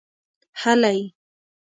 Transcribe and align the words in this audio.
هلئ! 0.61 0.97